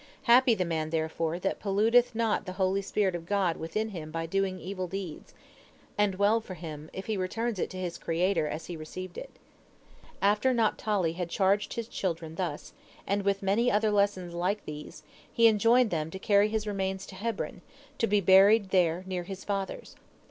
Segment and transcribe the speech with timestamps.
[0.23, 4.25] Happy the man, therefore, that polluteth not the holy spirit of God within him by
[4.25, 5.35] doing evil deeds,
[5.95, 9.29] and well for him if he returns it to his Creator as he received it."
[10.19, 12.73] After Naphtali had charged his children thus,
[13.05, 17.13] and with many other lessons like these, he enjoined them to carry his remains to
[17.13, 17.61] Hebron,
[17.99, 19.95] to be buried there near his fathers.